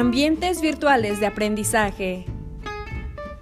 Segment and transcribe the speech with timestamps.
[0.00, 2.24] Ambientes virtuales de aprendizaje.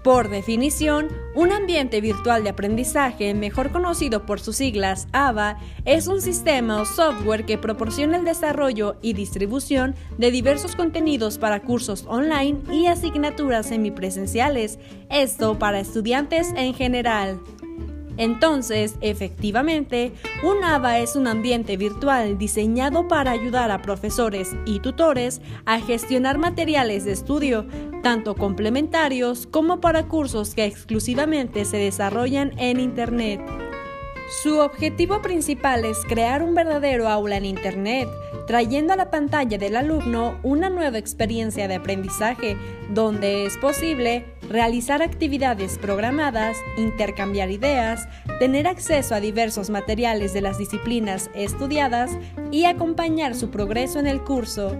[0.03, 6.21] Por definición, un ambiente virtual de aprendizaje, mejor conocido por sus siglas AVA, es un
[6.21, 12.59] sistema o software que proporciona el desarrollo y distribución de diversos contenidos para cursos online
[12.72, 14.80] y asignaturas semipresenciales,
[15.11, 17.38] esto para estudiantes en general.
[18.19, 20.12] Entonces, efectivamente,
[20.43, 26.37] un ABA es un ambiente virtual diseñado para ayudar a profesores y tutores a gestionar
[26.37, 27.66] materiales de estudio,
[28.02, 33.41] tanto complementarios como para cursos que exclusivamente se desarrollan en Internet.
[34.42, 38.09] Su objetivo principal es crear un verdadero aula en Internet,
[38.47, 42.56] trayendo a la pantalla del alumno una nueva experiencia de aprendizaje,
[42.91, 48.09] donde es posible realizar actividades programadas, intercambiar ideas,
[48.39, 52.11] tener acceso a diversos materiales de las disciplinas estudiadas
[52.51, 54.77] y acompañar su progreso en el curso.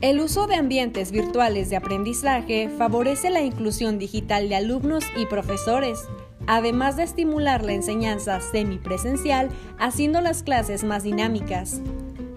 [0.00, 6.04] El uso de ambientes virtuales de aprendizaje favorece la inclusión digital de alumnos y profesores,
[6.46, 9.48] además de estimular la enseñanza semipresencial
[9.78, 11.80] haciendo las clases más dinámicas.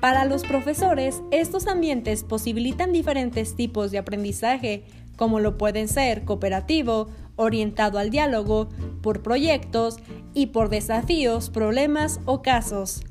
[0.01, 4.83] Para los profesores, estos ambientes posibilitan diferentes tipos de aprendizaje,
[5.21, 8.69] como lo pueden ser cooperativo, orientado al diálogo,
[9.03, 9.97] por proyectos
[10.33, 13.03] y por desafíos, problemas o casos.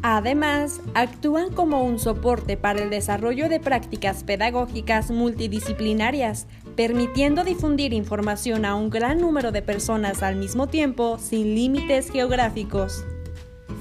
[0.00, 8.64] Además, actúan como un soporte para el desarrollo de prácticas pedagógicas multidisciplinarias, permitiendo difundir información
[8.64, 13.04] a un gran número de personas al mismo tiempo sin límites geográficos.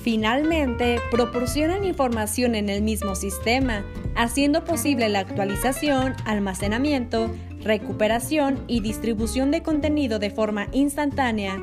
[0.01, 7.29] Finalmente, proporcionan información en el mismo sistema, haciendo posible la actualización, almacenamiento,
[7.61, 11.61] recuperación y distribución de contenido de forma instantánea.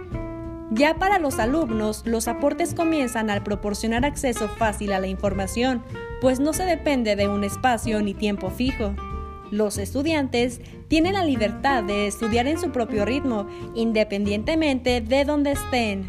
[0.72, 5.82] Ya para los alumnos, los aportes comienzan al proporcionar acceso fácil a la información,
[6.20, 8.94] pues no se depende de un espacio ni tiempo fijo.
[9.50, 16.06] Los estudiantes tienen la libertad de estudiar en su propio ritmo, independientemente de donde estén.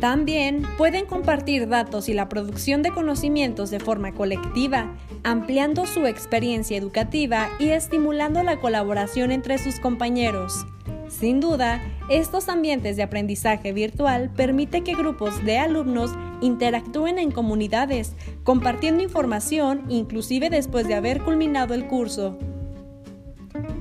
[0.00, 6.76] También pueden compartir datos y la producción de conocimientos de forma colectiva, ampliando su experiencia
[6.76, 10.66] educativa y estimulando la colaboración entre sus compañeros.
[11.08, 11.80] Sin duda,
[12.10, 16.10] estos ambientes de aprendizaje virtual permiten que grupos de alumnos
[16.42, 18.14] interactúen en comunidades,
[18.44, 22.36] compartiendo información inclusive después de haber culminado el curso.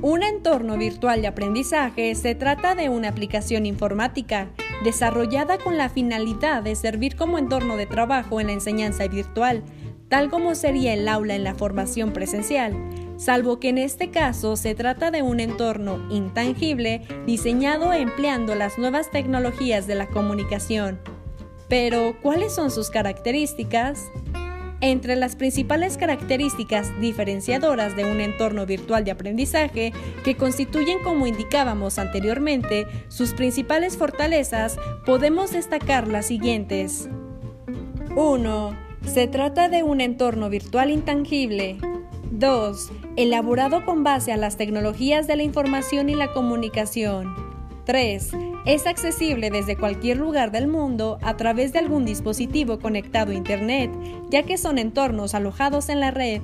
[0.05, 4.51] Un entorno virtual de aprendizaje se trata de una aplicación informática
[4.83, 9.63] desarrollada con la finalidad de servir como entorno de trabajo en la enseñanza virtual,
[10.07, 12.75] tal como sería el aula en la formación presencial,
[13.17, 19.09] salvo que en este caso se trata de un entorno intangible diseñado empleando las nuevas
[19.09, 20.99] tecnologías de la comunicación.
[21.67, 24.03] Pero, ¿cuáles son sus características?
[24.85, 31.97] Entre las principales características diferenciadoras de un entorno virtual de aprendizaje que constituyen, como indicábamos
[31.97, 37.09] anteriormente, sus principales fortalezas, podemos destacar las siguientes.
[38.15, 38.77] 1.
[39.11, 41.77] Se trata de un entorno virtual intangible.
[42.29, 42.91] 2.
[43.15, 47.33] Elaborado con base a las tecnologías de la información y la comunicación.
[47.85, 48.33] 3.
[48.65, 53.91] Es accesible desde cualquier lugar del mundo a través de algún dispositivo conectado a Internet,
[54.31, 56.41] ya que son entornos alojados en la red.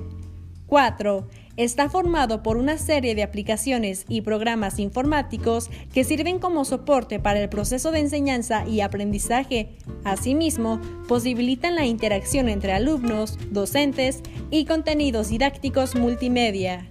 [0.68, 1.26] 4.
[1.56, 7.42] Está formado por una serie de aplicaciones y programas informáticos que sirven como soporte para
[7.42, 9.76] el proceso de enseñanza y aprendizaje.
[10.04, 14.22] Asimismo, posibilitan la interacción entre alumnos, docentes
[14.52, 16.88] y contenidos didácticos multimedia.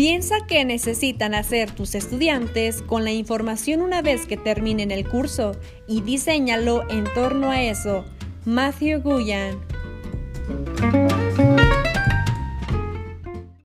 [0.00, 5.52] Piensa qué necesitan hacer tus estudiantes con la información una vez que terminen el curso
[5.86, 8.06] y diseñalo en torno a eso.
[8.46, 9.58] Matthew Guyan